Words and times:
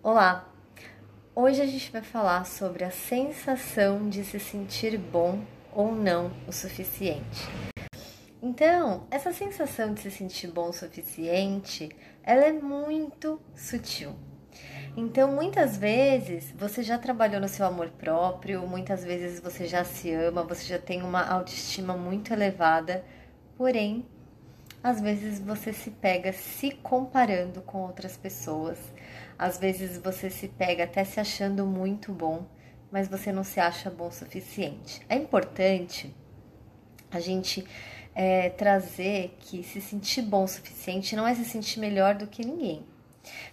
Olá! 0.00 0.48
Hoje 1.34 1.60
a 1.60 1.66
gente 1.66 1.90
vai 1.90 2.02
falar 2.02 2.46
sobre 2.46 2.84
a 2.84 2.90
sensação 2.90 4.08
de 4.08 4.22
se 4.22 4.38
sentir 4.38 4.96
bom 4.96 5.44
ou 5.72 5.92
não 5.92 6.30
o 6.46 6.52
suficiente. 6.52 7.48
Então, 8.40 9.08
essa 9.10 9.32
sensação 9.32 9.92
de 9.92 10.02
se 10.02 10.10
sentir 10.12 10.52
bom 10.52 10.68
o 10.68 10.72
suficiente, 10.72 11.90
ela 12.22 12.44
é 12.44 12.52
muito 12.52 13.42
sutil. 13.56 14.14
Então, 14.96 15.32
muitas 15.32 15.76
vezes 15.76 16.54
você 16.56 16.80
já 16.80 16.96
trabalhou 16.96 17.40
no 17.40 17.48
seu 17.48 17.66
amor 17.66 17.90
próprio, 17.90 18.68
muitas 18.68 19.02
vezes 19.02 19.40
você 19.40 19.66
já 19.66 19.82
se 19.82 20.12
ama, 20.12 20.44
você 20.44 20.64
já 20.64 20.78
tem 20.78 21.02
uma 21.02 21.26
autoestima 21.28 21.96
muito 21.96 22.32
elevada, 22.32 23.04
porém, 23.56 24.06
às 24.82 25.00
vezes 25.00 25.40
você 25.40 25.72
se 25.72 25.90
pega 25.90 26.32
se 26.32 26.70
comparando 26.70 27.60
com 27.62 27.78
outras 27.78 28.16
pessoas. 28.16 28.78
Às 29.38 29.58
vezes 29.58 29.98
você 29.98 30.30
se 30.30 30.48
pega 30.48 30.84
até 30.84 31.04
se 31.04 31.20
achando 31.20 31.66
muito 31.66 32.12
bom, 32.12 32.46
mas 32.90 33.08
você 33.08 33.32
não 33.32 33.44
se 33.44 33.60
acha 33.60 33.90
bom 33.90 34.08
o 34.08 34.12
suficiente. 34.12 35.00
É 35.08 35.16
importante 35.16 36.14
a 37.10 37.20
gente 37.20 37.66
é, 38.14 38.50
trazer 38.50 39.36
que 39.40 39.62
se 39.62 39.80
sentir 39.80 40.22
bom 40.22 40.44
o 40.44 40.48
suficiente 40.48 41.16
não 41.16 41.26
é 41.26 41.34
se 41.34 41.44
sentir 41.44 41.80
melhor 41.80 42.14
do 42.14 42.26
que 42.26 42.44
ninguém, 42.44 42.84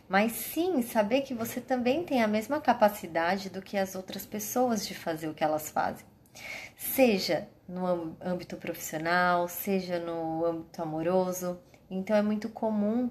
mas 0.10 0.32
sim 0.32 0.82
saber 0.82 1.22
que 1.22 1.34
você 1.34 1.62
também 1.62 2.04
tem 2.04 2.22
a 2.22 2.28
mesma 2.28 2.60
capacidade 2.60 3.50
do 3.50 3.62
que 3.62 3.78
as 3.78 3.96
outras 3.96 4.26
pessoas 4.26 4.86
de 4.86 4.94
fazer 4.94 5.28
o 5.30 5.34
que 5.34 5.44
elas 5.44 5.70
fazem 5.70 6.06
seja 6.78 7.48
no 7.68 8.16
âmbito 8.22 8.58
profissional, 8.58 9.48
seja 9.48 10.00
no 10.00 10.46
âmbito 10.46 10.82
amoroso. 10.82 11.60
Então 11.90 12.16
é 12.16 12.22
muito 12.22 12.50
comum, 12.50 13.10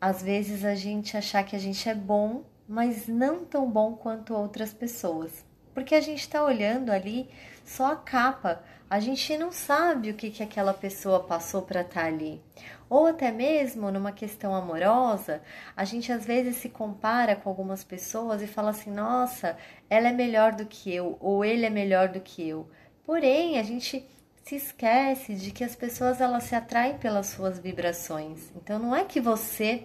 às 0.00 0.22
vezes, 0.22 0.64
a 0.64 0.74
gente 0.74 1.16
achar 1.16 1.42
que 1.42 1.56
a 1.56 1.58
gente 1.58 1.88
é 1.88 1.94
bom, 1.94 2.44
mas 2.68 3.08
não 3.08 3.44
tão 3.44 3.70
bom 3.70 3.94
quanto 3.94 4.34
outras 4.34 4.72
pessoas. 4.72 5.44
Porque 5.74 5.94
a 5.94 6.00
gente 6.00 6.20
está 6.20 6.44
olhando 6.44 6.90
ali 6.90 7.28
só 7.64 7.92
a 7.92 7.96
capa, 7.96 8.62
a 8.88 9.00
gente 9.00 9.36
não 9.36 9.50
sabe 9.50 10.10
o 10.10 10.14
que, 10.14 10.30
que 10.30 10.42
aquela 10.42 10.72
pessoa 10.74 11.24
passou 11.24 11.62
para 11.62 11.80
estar 11.80 12.02
tá 12.02 12.06
ali. 12.06 12.42
Ou 12.88 13.06
até 13.06 13.32
mesmo 13.32 13.90
numa 13.90 14.12
questão 14.12 14.54
amorosa, 14.54 15.42
a 15.76 15.84
gente 15.84 16.12
às 16.12 16.24
vezes 16.24 16.56
se 16.56 16.68
compara 16.68 17.34
com 17.34 17.48
algumas 17.48 17.82
pessoas 17.82 18.42
e 18.42 18.46
fala 18.46 18.70
assim: 18.70 18.90
nossa, 18.92 19.56
ela 19.88 20.08
é 20.08 20.12
melhor 20.12 20.52
do 20.52 20.66
que 20.66 20.94
eu, 20.94 21.16
ou 21.20 21.44
ele 21.44 21.66
é 21.66 21.70
melhor 21.70 22.08
do 22.08 22.20
que 22.20 22.46
eu. 22.48 22.68
Porém, 23.06 23.58
a 23.58 23.62
gente 23.62 24.04
se 24.42 24.56
esquece 24.56 25.34
de 25.34 25.52
que 25.52 25.62
as 25.62 25.76
pessoas 25.76 26.20
elas 26.20 26.42
se 26.42 26.56
atraem 26.56 26.98
pelas 26.98 27.28
suas 27.28 27.58
vibrações. 27.58 28.50
Então, 28.56 28.80
não 28.80 28.94
é 28.94 29.04
que 29.04 29.20
você 29.20 29.84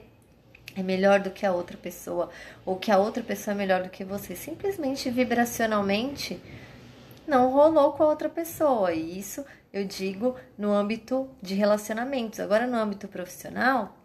é 0.76 0.82
melhor 0.82 1.20
do 1.20 1.30
que 1.30 1.46
a 1.46 1.54
outra 1.54 1.78
pessoa 1.78 2.30
ou 2.66 2.78
que 2.78 2.92
a 2.92 2.98
outra 2.98 3.22
pessoa 3.22 3.54
é 3.54 3.58
melhor 3.58 3.84
do 3.84 3.90
que 3.90 4.04
você. 4.04 4.36
Simplesmente 4.36 5.10
vibracionalmente 5.10 6.42
não 7.28 7.52
rolou 7.52 7.94
com 7.94 8.04
a 8.04 8.08
outra 8.08 8.28
pessoa. 8.28 8.92
E 8.92 9.20
isso 9.20 9.46
eu 9.72 9.86
digo 9.86 10.36
no 10.58 10.72
âmbito 10.74 11.30
de 11.42 11.54
relacionamentos. 11.54 12.40
Agora, 12.40 12.66
no 12.66 12.78
âmbito 12.78 13.08
profissional, 13.08 13.96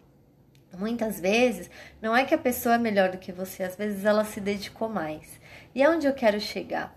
muitas 0.77 1.19
vezes 1.19 1.69
não 2.01 2.15
é 2.15 2.23
que 2.23 2.35
a 2.35 2.37
pessoa 2.37 2.75
é 2.75 2.77
melhor 2.77 3.09
do 3.09 3.17
que 3.17 3.31
você, 3.31 3.63
às 3.63 3.75
vezes 3.75 4.05
ela 4.05 4.23
se 4.23 4.39
dedicou 4.39 4.89
mais. 4.89 5.39
E 5.73 5.81
é 5.81 5.89
onde 5.89 6.05
eu 6.05 6.13
quero 6.13 6.39
chegar. 6.39 6.95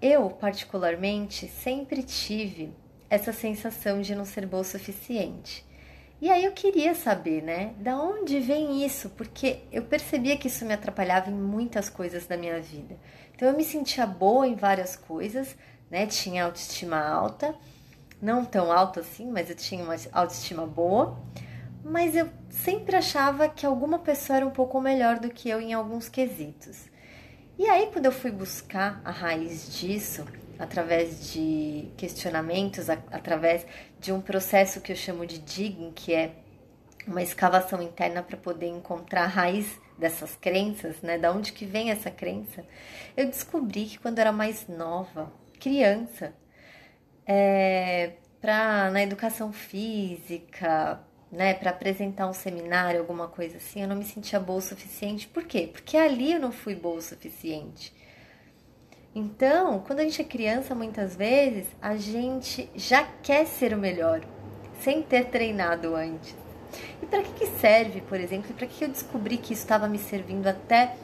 Eu, 0.00 0.30
particularmente, 0.30 1.48
sempre 1.48 2.04
tive 2.04 2.72
essa 3.10 3.32
sensação 3.32 4.00
de 4.00 4.14
não 4.14 4.24
ser 4.24 4.46
boa 4.46 4.60
o 4.60 4.64
suficiente. 4.64 5.66
E 6.20 6.30
aí 6.30 6.44
eu 6.44 6.52
queria 6.52 6.94
saber, 6.94 7.42
né, 7.42 7.74
da 7.78 7.96
onde 8.00 8.40
vem 8.40 8.84
isso? 8.84 9.10
Porque 9.10 9.60
eu 9.72 9.82
percebia 9.82 10.36
que 10.36 10.48
isso 10.48 10.64
me 10.64 10.74
atrapalhava 10.74 11.30
em 11.30 11.34
muitas 11.34 11.88
coisas 11.88 12.26
da 12.26 12.36
minha 12.36 12.60
vida. 12.60 12.96
Então 13.34 13.48
eu 13.48 13.56
me 13.56 13.64
sentia 13.64 14.06
boa 14.06 14.46
em 14.46 14.54
várias 14.54 14.96
coisas, 14.96 15.56
né? 15.90 16.06
Tinha 16.06 16.44
autoestima 16.44 16.98
alta, 16.98 17.54
não 18.20 18.44
tão 18.44 18.72
alta 18.72 19.00
assim, 19.00 19.30
mas 19.30 19.48
eu 19.48 19.56
tinha 19.56 19.82
uma 19.82 19.96
autoestima 20.12 20.66
boa. 20.66 21.18
Mas 21.84 22.16
eu 22.16 22.28
sempre 22.50 22.96
achava 22.96 23.48
que 23.48 23.64
alguma 23.64 24.00
pessoa 24.00 24.38
era 24.38 24.46
um 24.46 24.50
pouco 24.50 24.80
melhor 24.80 25.18
do 25.18 25.30
que 25.30 25.48
eu 25.48 25.60
em 25.60 25.72
alguns 25.72 26.08
quesitos. 26.08 26.88
E 27.58 27.68
aí, 27.68 27.90
quando 27.92 28.06
eu 28.06 28.12
fui 28.12 28.30
buscar 28.30 29.00
a 29.04 29.10
raiz 29.10 29.76
disso, 29.76 30.24
através 30.60 31.32
de 31.32 31.88
questionamentos, 31.96 32.88
através 32.88 33.66
de 33.98 34.12
um 34.12 34.20
processo 34.20 34.80
que 34.80 34.92
eu 34.92 34.96
chamo 34.96 35.26
de 35.26 35.38
digging, 35.38 35.90
que 35.90 36.14
é 36.14 36.30
uma 37.04 37.20
escavação 37.20 37.82
interna 37.82 38.22
para 38.22 38.36
poder 38.36 38.68
encontrar 38.68 39.24
a 39.24 39.26
raiz 39.26 39.66
dessas 39.98 40.36
crenças, 40.36 41.02
né? 41.02 41.18
Da 41.18 41.32
onde 41.32 41.52
que 41.52 41.66
vem 41.66 41.90
essa 41.90 42.12
crença? 42.12 42.64
Eu 43.16 43.26
descobri 43.26 43.86
que 43.86 43.98
quando 43.98 44.18
eu 44.18 44.22
era 44.22 44.32
mais 44.32 44.68
nova, 44.68 45.32
criança, 45.58 46.32
é, 47.26 48.12
para 48.40 48.88
na 48.92 49.02
educação 49.02 49.52
física, 49.52 51.00
né, 51.30 51.54
para 51.54 51.70
apresentar 51.70 52.28
um 52.28 52.32
seminário, 52.32 53.00
alguma 53.00 53.28
coisa 53.28 53.58
assim, 53.58 53.82
eu 53.82 53.88
não 53.88 53.96
me 53.96 54.04
sentia 54.04 54.40
boa 54.40 54.58
o 54.58 54.62
suficiente. 54.62 55.28
Por 55.28 55.44
quê? 55.44 55.68
Porque 55.70 55.96
ali 55.96 56.32
eu 56.32 56.40
não 56.40 56.52
fui 56.52 56.74
boa 56.74 56.96
o 56.96 57.02
suficiente. 57.02 57.94
Então, 59.14 59.80
quando 59.80 60.00
a 60.00 60.04
gente 60.04 60.20
é 60.20 60.24
criança, 60.24 60.74
muitas 60.74 61.16
vezes 61.16 61.66
a 61.80 61.96
gente 61.96 62.70
já 62.74 63.04
quer 63.22 63.46
ser 63.46 63.74
o 63.74 63.78
melhor, 63.78 64.22
sem 64.80 65.02
ter 65.02 65.26
treinado 65.26 65.94
antes. 65.94 66.34
E 67.02 67.06
para 67.06 67.22
que, 67.22 67.32
que 67.32 67.46
serve, 67.58 68.00
por 68.02 68.20
exemplo, 68.20 68.54
para 68.54 68.66
que 68.66 68.84
eu 68.84 68.88
descobri 68.88 69.38
que 69.38 69.52
isso 69.52 69.62
estava 69.62 69.88
me 69.88 69.98
servindo 69.98 70.46
até 70.46 70.94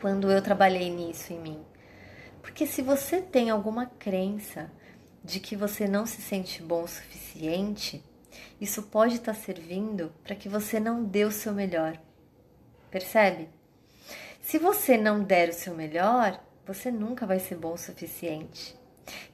quando 0.00 0.30
eu 0.30 0.42
trabalhei 0.42 0.90
nisso 0.90 1.32
em 1.32 1.38
mim? 1.38 1.64
Porque 2.42 2.66
se 2.66 2.82
você 2.82 3.20
tem 3.20 3.48
alguma 3.48 3.86
crença 3.86 4.70
de 5.22 5.40
que 5.40 5.56
você 5.56 5.88
não 5.88 6.04
se 6.04 6.20
sente 6.20 6.62
bom 6.62 6.82
o 6.82 6.88
suficiente, 6.88 8.04
isso 8.60 8.82
pode 8.84 9.16
estar 9.16 9.34
servindo 9.34 10.12
para 10.22 10.34
que 10.34 10.48
você 10.48 10.78
não 10.78 11.04
dê 11.04 11.24
o 11.24 11.30
seu 11.30 11.52
melhor. 11.52 11.98
Percebe? 12.90 13.48
Se 14.40 14.58
você 14.58 14.96
não 14.96 15.22
der 15.22 15.48
o 15.48 15.54
seu 15.54 15.74
melhor, 15.74 16.40
você 16.66 16.90
nunca 16.90 17.26
vai 17.26 17.38
ser 17.38 17.56
bom 17.56 17.72
o 17.72 17.78
suficiente. 17.78 18.78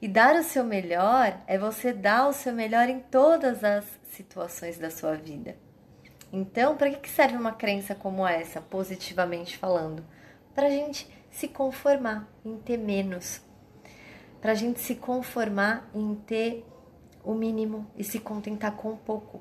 E 0.00 0.08
dar 0.08 0.34
o 0.34 0.42
seu 0.42 0.64
melhor 0.64 1.40
é 1.46 1.58
você 1.58 1.92
dar 1.92 2.28
o 2.28 2.32
seu 2.32 2.52
melhor 2.52 2.88
em 2.88 3.00
todas 3.00 3.62
as 3.62 3.84
situações 4.12 4.78
da 4.78 4.90
sua 4.90 5.14
vida. 5.14 5.56
Então, 6.32 6.76
para 6.76 6.90
que 6.90 7.08
serve 7.08 7.36
uma 7.36 7.52
crença 7.52 7.94
como 7.94 8.26
essa, 8.26 8.60
positivamente 8.60 9.58
falando? 9.58 10.04
Para 10.54 10.66
a 10.66 10.70
gente 10.70 11.08
se 11.30 11.48
conformar 11.48 12.28
em 12.44 12.56
ter 12.58 12.76
menos, 12.76 13.40
para 14.40 14.52
a 14.52 14.54
gente 14.54 14.80
se 14.80 14.94
conformar 14.94 15.88
em 15.94 16.14
ter 16.14 16.64
o 17.24 17.34
mínimo 17.34 17.90
e 17.96 18.04
se 18.04 18.18
contentar 18.18 18.76
com 18.76 18.96
pouco. 18.96 19.40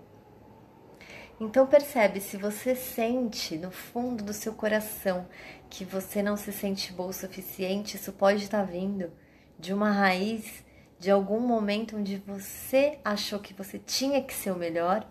Então 1.39 1.65
percebe, 1.65 2.19
se 2.19 2.35
você 2.35 2.75
sente 2.75 3.57
no 3.57 3.71
fundo 3.71 4.23
do 4.23 4.33
seu 4.33 4.53
coração 4.53 5.25
que 5.69 5.85
você 5.85 6.21
não 6.21 6.35
se 6.35 6.51
sente 6.51 6.91
boa 6.91 7.09
o 7.09 7.13
suficiente, 7.13 7.95
isso 7.95 8.11
pode 8.11 8.43
estar 8.43 8.63
vindo 8.63 9.09
de 9.57 9.73
uma 9.73 9.89
raiz 9.89 10.65
de 10.99 11.09
algum 11.09 11.39
momento 11.39 11.95
onde 11.95 12.17
você 12.17 12.99
achou 13.05 13.39
que 13.39 13.53
você 13.53 13.79
tinha 13.79 14.21
que 14.21 14.33
ser 14.33 14.51
o 14.51 14.57
melhor 14.57 15.07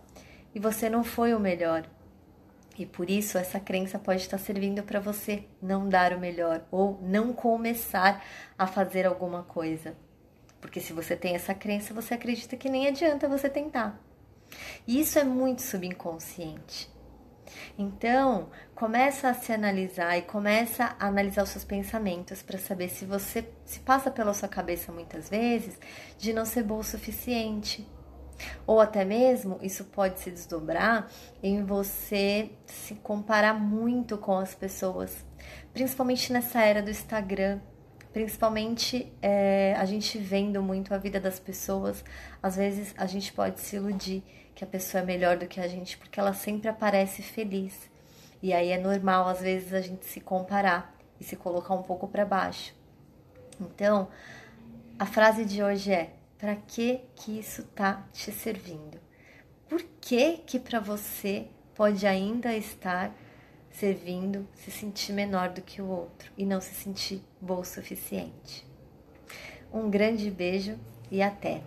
e 0.55 0.61
você 0.61 0.91
não 0.91 1.03
foi 1.03 1.33
o 1.33 1.41
melhor. 1.41 1.89
E 2.79 2.85
por 2.85 3.09
isso 3.09 3.39
essa 3.39 3.59
crença 3.59 3.99
pode 3.99 4.21
estar 4.21 4.39
servindo 4.39 4.83
para 4.83 5.01
você 5.01 5.45
não 5.61 5.89
dar 5.89 6.13
o 6.13 6.21
melhor 6.21 6.63
ou 6.71 7.01
não 7.03 7.33
começar 7.33 8.23
a 8.57 8.67
fazer 8.67 9.07
alguma 9.07 9.43
coisa. 9.43 9.97
Porque 10.61 10.81
se 10.81 10.93
você 10.93 11.17
tem 11.17 11.35
essa 11.35 11.55
crença, 11.55 11.95
você 11.95 12.15
acredita 12.15 12.57
que 12.57 12.69
nem 12.69 12.89
adianta 12.89 13.29
você 13.29 13.49
tentar. 13.49 14.01
E 14.87 15.01
isso 15.01 15.19
é 15.19 15.25
muito 15.25 15.63
subconsciente. 15.63 16.91
Então, 17.79 18.51
começa 18.75 19.29
a 19.29 19.35
se 19.35 19.53
analisar 19.53 20.17
e 20.19 20.23
começa 20.23 20.97
a 20.99 21.07
analisar 21.07 21.43
os 21.43 21.51
seus 21.51 21.65
pensamentos 21.65 22.43
para 22.43 22.59
saber 22.59 22.89
se 22.89 23.05
você 23.05 23.49
se 23.65 23.81
passa 23.81 24.11
pela 24.11 24.35
sua 24.35 24.49
cabeça 24.49 24.93
muitas 24.93 25.29
vezes 25.29 25.79
de 26.19 26.33
não 26.33 26.45
ser 26.45 26.63
bom 26.63 26.79
o 26.79 26.85
suficiente. 26.85 27.87
Ou 28.67 28.81
até 28.81 29.05
mesmo 29.05 29.59
isso 29.63 29.85
pode 29.87 30.21
se 30.21 30.31
desdobrar 30.31 31.11
em 31.43 31.65
você 31.65 32.53
se 32.67 32.95
comparar 32.97 33.55
muito 33.55 34.17
com 34.17 34.39
as 34.39 34.55
pessoas, 34.55 35.25
principalmente 35.73 36.33
nessa 36.33 36.63
era 36.63 36.83
do 36.83 36.91
Instagram, 36.91 37.61
principalmente 38.13 39.13
é, 39.21 39.75
a 39.79 39.85
gente 39.85 40.19
vendo 40.19 40.63
muito 40.63 40.95
a 40.95 40.99
vida 40.99 41.21
das 41.21 41.39
pessoas, 41.39 42.05
às 42.43 42.57
vezes 42.57 42.95
a 42.97 43.07
gente 43.07 43.33
pode 43.33 43.61
se 43.61 43.77
iludir 43.77 44.23
que 44.55 44.65
a 44.65 44.67
pessoa 44.67 45.03
é 45.03 45.07
melhor 45.07 45.37
do 45.37 45.47
que 45.47 45.61
a 45.61 45.69
gente 45.69 45.97
porque 45.97 46.19
ela 46.19 46.33
sempre 46.33 46.69
aparece 46.69 47.23
feliz. 47.23 47.89
E 48.43 48.53
aí 48.53 48.71
é 48.71 48.79
normal 48.79 49.29
às 49.29 49.41
vezes 49.41 49.73
a 49.73 49.81
gente 49.81 50.05
se 50.07 50.21
comparar 50.21 50.97
e 51.21 51.25
se 51.25 51.37
colocar 51.37 51.75
um 51.75 51.83
pouco 51.83 52.09
para 52.09 52.25
baixo. 52.25 52.75
Então, 53.61 54.09
a 54.99 55.07
frase 55.07 55.45
de 55.45 55.63
hoje 55.63 55.93
é: 55.93 56.13
para 56.39 56.55
que 56.57 57.01
que 57.15 57.39
isso 57.39 57.65
tá 57.75 58.05
te 58.13 58.31
servindo? 58.33 58.99
Por 59.69 59.83
que 60.01 60.39
que 60.39 60.59
para 60.59 60.81
você 60.81 61.49
pode 61.75 62.07
ainda 62.07 62.55
estar 62.55 63.13
servindo, 63.71 64.47
se 64.55 64.71
sentir 64.71 65.13
menor 65.13 65.51
do 65.51 65.63
que 65.63 65.81
o 65.81 65.87
outro 65.87 66.33
e 66.37 66.45
não 66.45 66.61
se 66.61 66.75
sentir 66.75 67.23
bom 67.41 67.61
o 67.61 67.65
suficiente. 67.65 68.67
Um 69.73 69.91
grande 69.91 70.31
beijo 70.31 70.79
e 71.11 71.23
até! 71.23 71.63